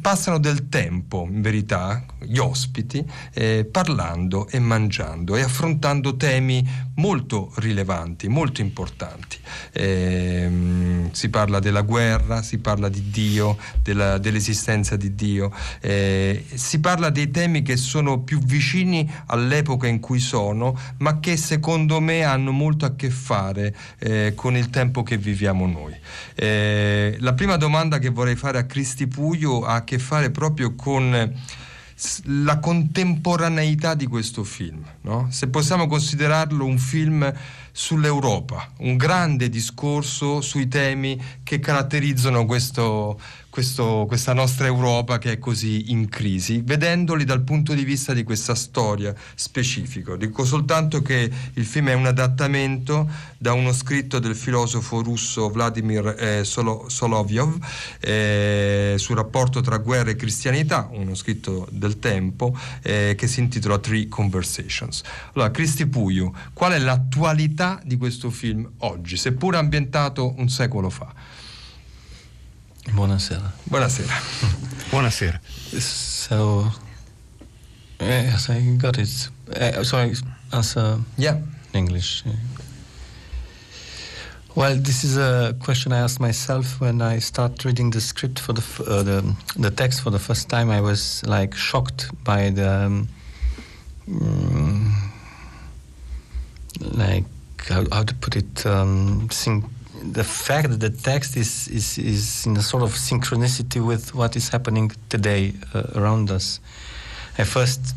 [0.00, 7.52] passano del tempo in verità gli ospiti eh, parlando e mangiando e affrontando temi molto
[7.56, 9.38] rilevanti, molto importanti importanti.
[9.72, 16.80] Eh, si parla della guerra, si parla di Dio, della, dell'esistenza di Dio, eh, si
[16.80, 22.24] parla dei temi che sono più vicini all'epoca in cui sono, ma che secondo me
[22.24, 25.94] hanno molto a che fare eh, con il tempo che viviamo noi.
[26.34, 30.74] Eh, la prima domanda che vorrei fare a Cristi Puglio ha a che fare proprio
[30.74, 31.32] con
[32.24, 35.28] la contemporaneità di questo film, no?
[35.30, 37.32] se possiamo considerarlo un film
[37.76, 43.20] sull'Europa, un grande discorso sui temi che caratterizzano questo,
[43.54, 48.24] questo, questa nostra Europa che è così in crisi, vedendoli dal punto di vista di
[48.24, 50.16] questa storia specifica.
[50.16, 56.16] Dico soltanto che il film è un adattamento da uno scritto del filosofo russo Vladimir
[56.18, 57.64] eh, Solo, Solovyov
[58.00, 63.78] eh, sul rapporto tra guerra e cristianità, uno scritto del tempo eh, che si intitola
[63.78, 65.02] Three Conversations.
[65.32, 71.42] Allora, Cristi Puiu, qual è l'attualità di questo film oggi, seppur ambientato un secolo fa?
[72.92, 73.52] Buonasera.
[73.70, 74.14] Buonasera.
[74.90, 75.40] Buonasera.
[75.80, 76.70] So,
[78.00, 79.28] yes, I got it.
[79.54, 80.14] Uh, sorry,
[80.52, 81.38] answer yeah.
[81.72, 82.24] English.
[84.54, 88.52] Well, this is a question I asked myself when I start reading the script for
[88.52, 90.70] the uh, the, the text for the first time.
[90.70, 93.08] I was like shocked by the um,
[94.08, 94.92] mm,
[96.92, 97.24] like
[97.68, 99.28] how, how, to put it um,
[100.12, 104.36] the fact that the text is, is, is in a sort of synchronicity with what
[104.36, 106.60] is happening today uh, around us.
[107.38, 107.94] I first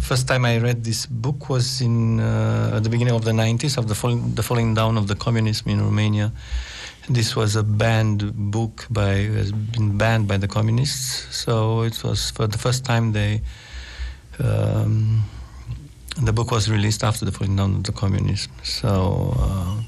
[0.00, 3.78] first time I read this book was in uh, at the beginning of the 90s
[3.78, 6.32] of the, fall, the falling down of the communism in Romania.
[7.08, 11.34] This was a banned book by has been banned by the communists.
[11.34, 13.42] So it was for the first time they
[14.40, 15.22] um,
[16.20, 18.52] the book was released after the falling down of the communism.
[18.64, 19.34] So.
[19.38, 19.82] Uh,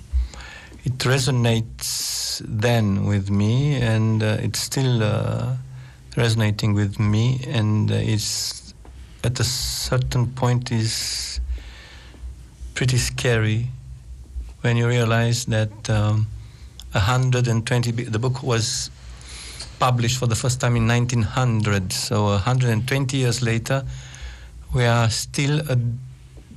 [0.88, 5.55] it resonates then with me, and uh, it's still uh,
[6.16, 8.72] resonating with me, and uh, it's
[9.22, 11.40] at a certain point is
[12.72, 13.66] pretty scary
[14.62, 16.27] when you realize that um,
[16.92, 18.90] 120 the book was
[19.79, 23.85] published for the first time in 1900 so 120 years later
[24.74, 25.77] we are still a,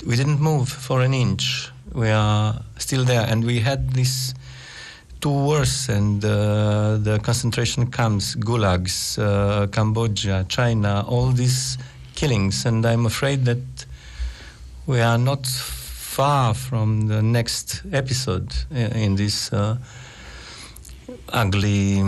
[0.08, 4.34] we didn't move for an inch we are still there, and we had these
[5.20, 11.78] two wars and uh, the concentration camps, gulags, uh, Cambodia, China, all these
[12.16, 13.86] killings, and I'm afraid that
[14.88, 19.78] we are not far from the next episode in this uh,
[21.30, 22.02] ugly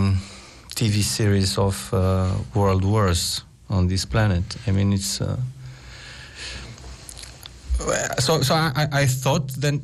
[0.74, 4.44] TV series of uh, world wars on this planet.
[4.66, 5.36] I mean, it's uh,
[8.18, 9.80] so so I, I thought then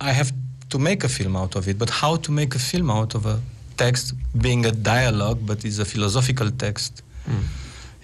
[0.00, 0.32] I have
[0.70, 3.26] to make a film out of it, but how to make a film out of
[3.26, 3.40] a
[3.76, 7.02] text being a dialogue, but is a philosophical text?
[7.26, 7.44] Mm.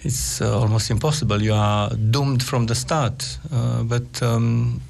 [0.03, 1.41] It's uh, almost impossible.
[1.41, 3.37] You are doomed from the start.
[3.51, 4.81] Uh, but um,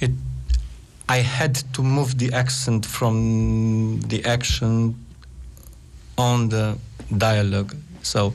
[0.00, 0.10] it,
[1.08, 4.94] I had to move the accent from the action
[6.18, 6.78] on the
[7.16, 7.74] dialogue.
[8.02, 8.34] So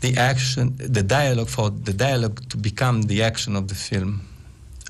[0.00, 4.22] the action, the dialogue for the dialogue to become the action of the film.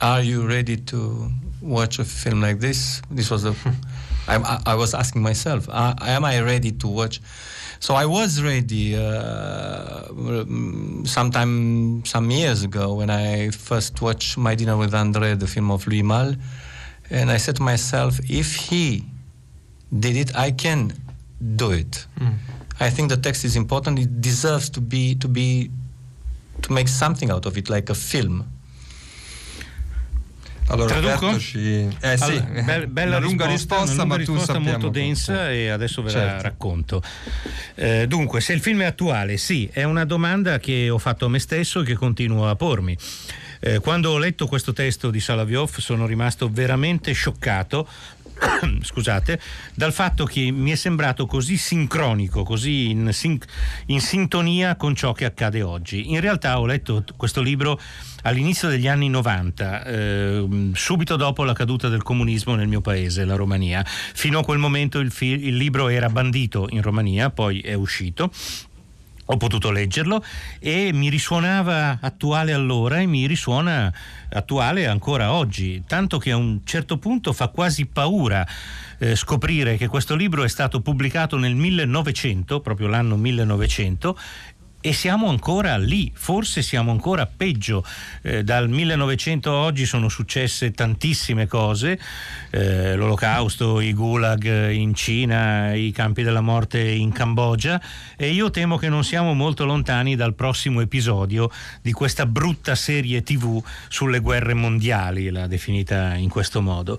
[0.01, 3.03] Are you ready to watch a film like this?
[3.11, 3.55] This was a.
[4.29, 7.21] I, I was asking myself, uh, am I ready to watch?
[7.81, 10.03] So I was ready uh,
[11.05, 15.87] sometime some years ago when I first watched My Dinner with André, the film of
[15.87, 16.35] Louis Malle,
[17.09, 19.05] and I said to myself, if he
[19.99, 20.93] did it, I can
[21.57, 22.05] do it.
[22.21, 22.35] Mm.
[22.81, 23.99] I think the text is important.
[23.99, 25.71] It deserves to be to be
[26.63, 28.45] to make something out of it, like a film.
[30.71, 31.39] Allora, Traduco?
[31.39, 31.89] Ci...
[32.01, 32.23] Eh, sì.
[32.25, 36.27] allora, be- bella una lunga risposta, una lunga risposta molto densa e adesso ve certo.
[36.27, 37.03] la racconto.
[37.75, 41.29] Eh, dunque, se il film è attuale, sì, è una domanda che ho fatto a
[41.29, 42.97] me stesso e che continuo a pormi.
[43.61, 47.89] Eh, quando ho letto questo testo di Salaviov sono rimasto veramente scioccato
[48.83, 49.41] scusate,
[49.75, 53.39] dal fatto che mi è sembrato così sincronico, così in, sin-
[53.87, 56.11] in sintonia con ciò che accade oggi.
[56.11, 57.81] In realtà ho letto questo libro
[58.23, 63.37] all'inizio degli anni 90, eh, subito dopo la caduta del comunismo nel mio paese, la
[63.37, 63.85] Romania.
[63.85, 68.31] Fino a quel momento il, fi- il libro era bandito in Romania, poi è uscito
[69.31, 70.25] ho potuto leggerlo
[70.59, 73.93] e mi risuonava attuale allora e mi risuona
[74.31, 78.47] attuale ancora oggi, tanto che a un certo punto fa quasi paura
[78.99, 84.17] eh, scoprire che questo libro è stato pubblicato nel 1900, proprio l'anno 1900,
[84.89, 87.85] e siamo ancora lì, forse siamo ancora peggio.
[88.23, 92.01] Eh, dal 1900 a oggi sono successe tantissime cose,
[92.49, 97.79] eh, l'olocausto, i gulag in Cina, i campi della morte in Cambogia
[98.17, 101.51] e io temo che non siamo molto lontani dal prossimo episodio
[101.83, 106.99] di questa brutta serie tv sulle guerre mondiali, l'ha definita in questo modo.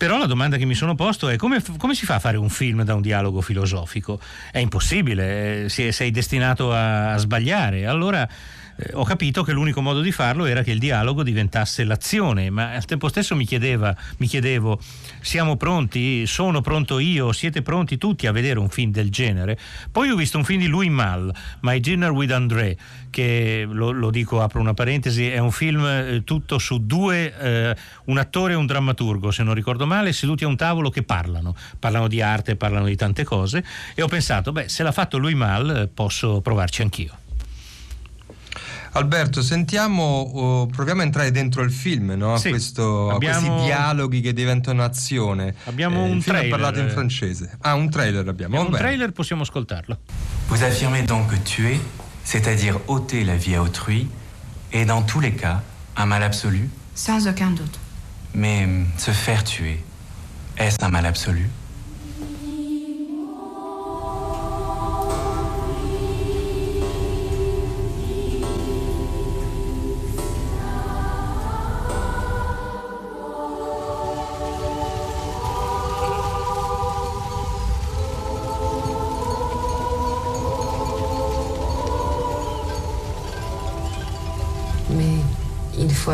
[0.00, 2.48] Però la domanda che mi sono posto è come, come, si fa a fare un
[2.48, 4.18] film da un dialogo filosofico?
[4.50, 7.84] È impossibile, eh, sei destinato a, a sbagliare.
[7.84, 8.26] Allora
[8.80, 12.72] eh, ho capito che l'unico modo di farlo era che il dialogo diventasse l'azione, ma
[12.72, 14.80] al tempo stesso mi, chiedeva, mi chiedevo,
[15.20, 16.26] siamo pronti?
[16.26, 17.32] Sono pronto io?
[17.32, 19.58] Siete pronti tutti a vedere un film del genere?
[19.90, 22.76] Poi ho visto un film di Louis Mal, My Dinner with André,
[23.10, 27.76] che lo, lo dico, apro una parentesi, è un film eh, tutto su due, eh,
[28.06, 31.54] un attore e un drammaturgo, se non ricordo male, seduti a un tavolo che parlano,
[31.78, 33.64] parlano di arte, parlano di tante cose
[33.94, 37.28] e ho pensato, beh, se l'ha fatto Louis Mal posso provarci anch'io.
[38.92, 42.36] Alberto, sentiamo, uh, proviamo a entrare dentro il film, no?
[42.38, 43.36] sì, Questo, abbiamo...
[43.36, 45.54] a questi dialoghi che diventano azione.
[45.64, 46.50] Abbiamo eh, un trailer.
[46.50, 47.56] parlato in francese.
[47.60, 48.56] Ah, un trailer abbiamo.
[48.56, 49.98] abbiamo un trailer, possiamo ascoltarlo.
[50.48, 51.80] Vous affirmez donc que tuer,
[52.24, 54.08] c'est-à-dire ôter la vie à autrui,
[54.72, 55.62] est dans tous les cas
[55.96, 57.78] un mal absolu Sans aucun doute.
[58.34, 58.66] Mais
[58.98, 59.84] se faire tuer,
[60.56, 61.48] est-ce un mal absolu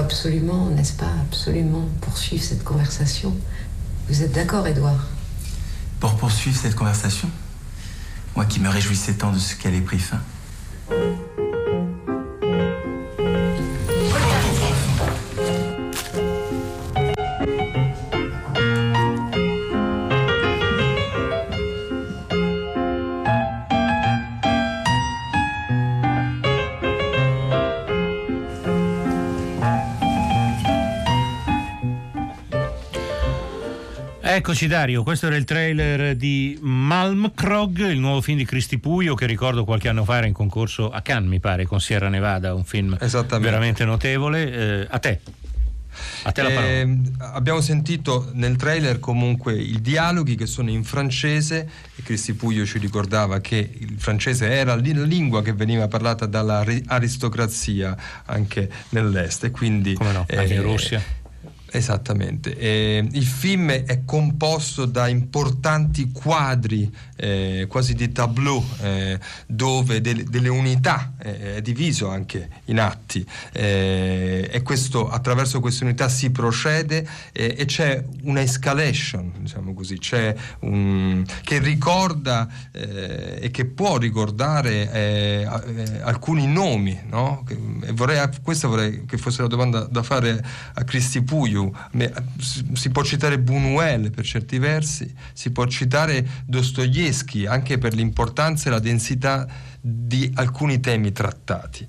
[0.07, 3.35] absolument, n'est-ce pas, absolument poursuivre cette conversation.
[4.09, 5.09] Vous êtes d'accord, Edouard
[5.99, 7.29] Pour poursuivre cette conversation?
[8.37, 10.21] Moi qui me réjouissais tant de ce qu'elle ait pris fin.
[34.49, 39.27] Eccoci Dario, questo era il trailer di Malmkrog, il nuovo film di Cristi Puio che
[39.27, 42.63] ricordo qualche anno fa era in concorso a Cannes mi pare con Sierra Nevada, un
[42.63, 42.97] film
[43.41, 44.53] veramente notevole.
[44.53, 45.19] Eh, a te.
[46.23, 46.69] A te la parola.
[46.69, 52.65] Eh, abbiamo sentito nel trailer comunque i dialoghi che sono in francese e Cristi Puglio
[52.65, 59.51] ci ricordava che il francese era la lingua che veniva parlata dall'aristocrazia anche nell'est e
[59.51, 61.25] quindi Come no, anche in eh, Russia
[61.71, 62.57] Esattamente.
[62.57, 70.25] Eh, il film è composto da importanti quadri, eh, quasi di tableau, eh, dove de-
[70.25, 76.31] delle unità eh, è diviso anche in atti eh, e questo, attraverso queste unità si
[76.31, 79.99] procede eh, e c'è una escalation, diciamo così,
[80.61, 85.45] un, che ricorda e che può ricordare
[86.03, 86.99] alcuni nomi.
[87.11, 87.45] No?
[87.93, 90.45] Vorrei, questa vorrei che fosse la domanda da fare
[90.75, 91.56] a Cristi Puglio
[92.41, 98.73] si può citare Buñuel per certi versi, si può citare Dostoevsky anche per l'importanza e
[98.73, 99.47] la densità
[99.81, 101.87] di alcuni temi trattati.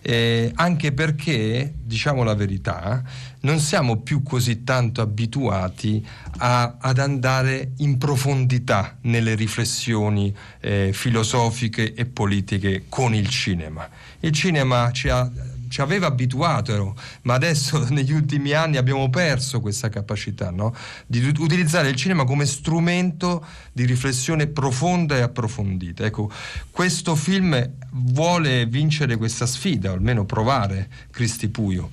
[0.00, 3.02] Eh, anche perché, diciamo la verità,
[3.40, 6.06] non siamo più così tanto abituati
[6.38, 13.88] a, ad andare in profondità nelle riflessioni eh, filosofiche e politiche con il cinema.
[14.20, 15.30] Il cinema ci ha
[15.68, 20.74] ci aveva abituato, ma adesso negli ultimi anni abbiamo perso questa capacità no?
[21.06, 26.04] di utilizzare il cinema come strumento di riflessione profonda e approfondita.
[26.04, 26.30] Ecco,
[26.70, 31.90] questo film vuole vincere questa sfida, o almeno provare Cristi Puio.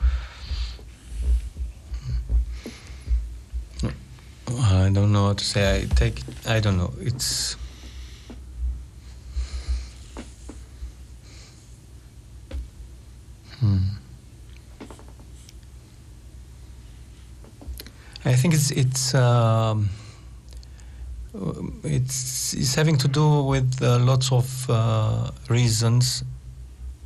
[4.47, 5.81] I don't know what to say.
[5.83, 6.21] I take.
[6.45, 6.93] I don't know.
[6.99, 7.57] It's.
[13.65, 13.77] Hmm.
[18.23, 19.89] I think it's it's um,
[21.83, 26.23] it's it's having to do with uh, lots of uh, reasons.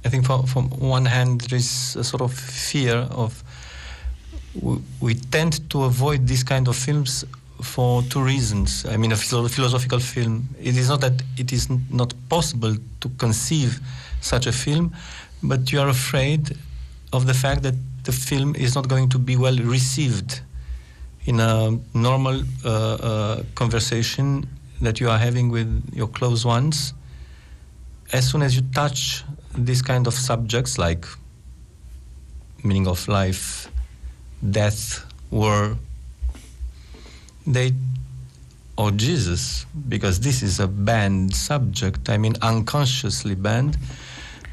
[0.03, 3.41] I think from from one hand there is a sort of fear of
[4.61, 7.25] we, we tend to avoid these kind of films
[7.61, 8.85] for two reasons.
[8.85, 10.49] I mean, a philosophical film.
[10.61, 13.79] It is not that it is not possible to conceive
[14.21, 14.93] such a film,
[15.43, 16.57] but you are afraid
[17.13, 20.41] of the fact that the film is not going to be well received
[21.25, 24.47] in a normal uh, uh, conversation
[24.81, 26.93] that you are having with your close ones.
[28.11, 29.23] As soon as you touch
[29.55, 31.05] these kind of subjects like
[32.63, 33.69] meaning of life,
[34.49, 35.77] death, war,
[37.45, 37.73] they
[38.77, 43.77] or Jesus, because this is a banned subject, I mean unconsciously banned,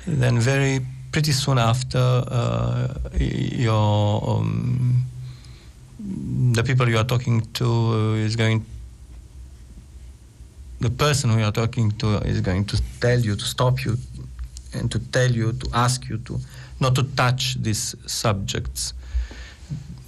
[0.06, 0.80] then very
[1.12, 5.04] pretty soon after uh, your um,
[6.52, 8.64] the people you are talking to is going
[10.80, 13.96] the person who you are talking to is going to tell you to stop you
[14.74, 16.38] and to tell you to ask you to
[16.80, 18.92] not to touch these subjects.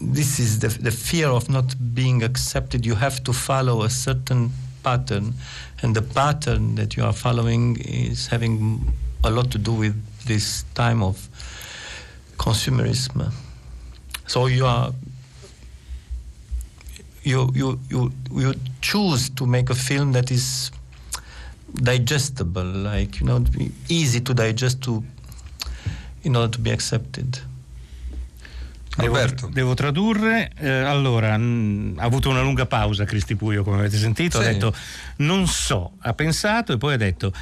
[0.01, 2.85] This is the, the fear of not being accepted.
[2.85, 4.51] You have to follow a certain
[4.83, 5.35] pattern
[5.83, 8.93] and the pattern that you are following is having
[9.25, 9.95] a lot to do with
[10.27, 11.29] this time of
[12.37, 13.31] consumerism
[14.27, 14.93] so you are
[17.29, 20.71] you, you, you, you choose to make a film that is
[21.75, 23.45] digestible, like, you know,
[23.89, 25.03] easy to digest to,
[26.23, 27.39] in order to be accepted.
[28.97, 29.17] Devo,
[29.53, 30.51] devo, tradurre.
[30.57, 34.41] Eh, allora, mh, ha avuto una lunga pausa Cristi Puio, come avete sentito.
[34.41, 34.45] Sì.
[34.49, 34.75] Ha detto
[35.19, 37.33] non so, ha pensato e poi ha detto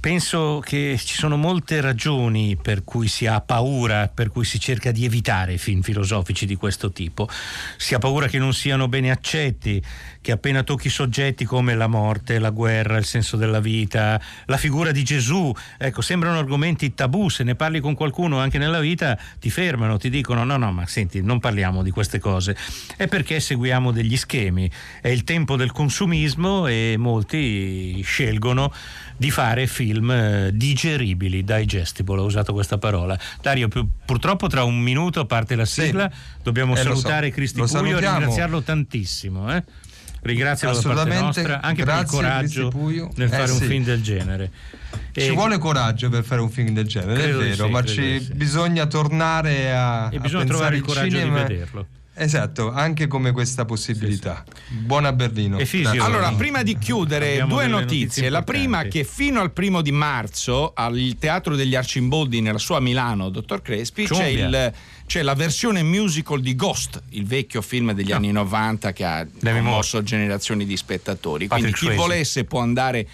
[0.00, 4.92] Penso che ci sono molte ragioni per cui si ha paura, per cui si cerca
[4.92, 7.28] di evitare film filosofici di questo tipo.
[7.76, 9.82] Si ha paura che non siano bene accetti,
[10.28, 14.92] che appena tocchi soggetti come la morte, la guerra, il senso della vita, la figura
[14.92, 19.48] di Gesù, ecco, sembrano argomenti tabù, se ne parli con qualcuno anche nella vita ti
[19.48, 22.54] fermano, ti dicono no, no, ma senti, non parliamo di queste cose.
[22.94, 24.70] È perché seguiamo degli schemi,
[25.00, 28.70] è il tempo del consumismo e molti scelgono
[29.16, 33.18] di fare film eh, digeribili, digestible, ho usato questa parola.
[33.40, 33.70] Dario,
[34.04, 36.40] purtroppo tra un minuto parte la sigla, sì.
[36.42, 37.34] dobbiamo eh, salutare so.
[37.34, 39.56] Cristi Puglio e ringraziarlo tantissimo.
[39.56, 39.86] Eh?
[40.20, 42.72] Ringrazialo da parte nostra anche per il coraggio
[43.14, 44.50] nel fare eh, un film del genere.
[45.12, 48.20] E ci vuole coraggio per fare un film del genere, è vero, sì, ma ci
[48.20, 48.32] sì.
[48.34, 51.86] bisogna tornare a, e bisogna a trovare il coraggio di vederlo.
[52.18, 54.44] Esatto, anche come questa possibilità.
[54.44, 54.74] Sì, sì.
[54.74, 55.58] Buona Berlino.
[56.00, 57.98] Allora, prima di chiudere, Abbiamo due notizie.
[57.98, 62.80] notizie La prima che fino al primo di marzo al Teatro degli Arcimboldi nella sua
[62.80, 64.72] Milano, dottor Crespi, c'è, il,
[65.06, 68.16] c'è, la versione musical di Ghost, il vecchio film degli no.
[68.16, 69.26] anni 90 che ha
[69.60, 71.46] mosso generazioni di spettatori.
[71.46, 72.00] Quindi Patrick chi Swayze.
[72.00, 73.06] volesse può andare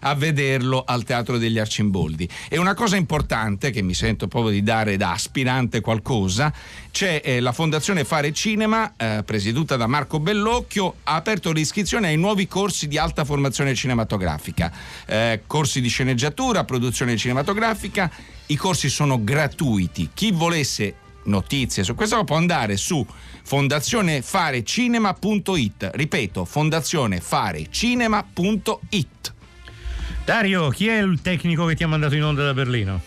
[0.00, 2.28] a vederlo al Teatro degli Arcimboldi.
[2.48, 6.52] E una cosa importante che mi sento proprio di dare da aspirante qualcosa,
[6.90, 12.16] c'è eh, la Fondazione Fare Cinema, eh, presieduta da Marco Bellocchio, ha aperto l'iscrizione ai
[12.16, 14.70] nuovi corsi di alta formazione cinematografica,
[15.06, 18.10] eh, corsi di sceneggiatura, produzione cinematografica,
[18.46, 20.10] i corsi sono gratuiti.
[20.14, 20.94] Chi volesse
[21.24, 23.06] notizie su questo può andare su
[23.42, 29.36] fondazionefarecinema.it ripeto fondazionefarecinema.it
[30.28, 33.00] Dario, chi è il tecnico che ti ha mandato in onda da Berlino?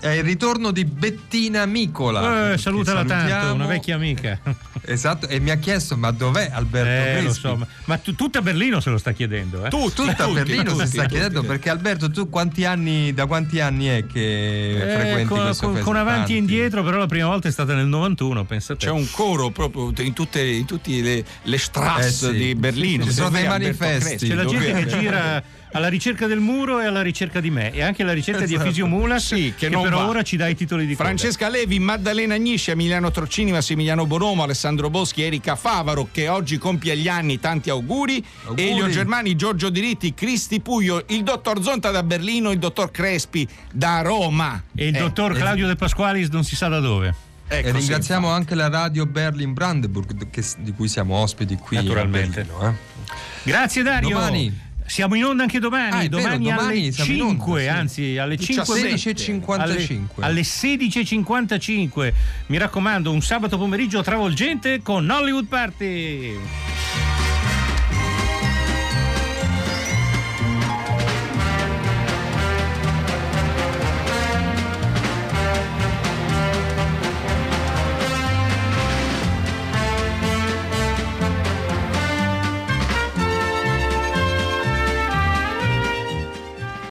[0.00, 2.52] È il ritorno di Bettina Micola.
[2.52, 4.40] Eh, salutala tanto, una vecchia amica.
[4.80, 8.40] Esatto, e mi ha chiesto: ma dov'è Alberto eh, Lo so, ma, ma tu, tutta
[8.40, 9.62] Berlino se lo sta chiedendo.
[9.66, 9.68] Eh?
[9.68, 13.26] Tu, tutta tutti, Berlino tutti, si sta tutti, chiedendo perché Alberto, tu quanti anni, da
[13.26, 17.06] quanti anni è che eh, frequenti con, questo con, con avanti e indietro, però la
[17.06, 18.86] prima volta è stata nel 91, pensate.
[18.86, 23.04] C'è un coro proprio in tutte, in tutte le, le strasse eh sì, di Berlino.
[23.04, 24.28] Ci sono dei manifesti.
[24.28, 25.42] C'è la gente che gira
[25.74, 28.58] alla ricerca del muro e alla ricerca di me e anche alla ricerca esatto.
[28.58, 30.06] di Efisio Mulas sì, che, che per va.
[30.06, 31.58] ora ci dà i titoli di Francesca coda.
[31.58, 37.08] Levi, Maddalena Agnisci, Emiliano Trocini, Massimiliano Bonomo, Alessandro Boschi, Erika Favaro che oggi compie gli
[37.08, 38.68] anni, tanti auguri, auguri.
[38.68, 44.00] Elio Germani, Giorgio Diritti, Cristi Puglio, il dottor Zonta da Berlino, il dottor Crespi da
[44.02, 47.14] Roma e il eh, dottor Claudio De Pasqualis non si sa da dove.
[47.46, 51.76] Ecco, e ringraziamo sì, anche la radio Berlin Brandenburg che, di cui siamo ospiti qui
[51.76, 52.44] Naturalmente.
[52.44, 52.92] Berlino, eh.
[53.42, 54.08] Grazie Dario.
[54.08, 57.68] Domani siamo in onda anche domani, ah, domani, vero, domani alle 5, onda, sì.
[57.68, 59.60] anzi alle 5.55.
[59.60, 62.12] Alle, alle 16.55.
[62.46, 66.36] Mi raccomando, un sabato pomeriggio travolgente con Hollywood Party.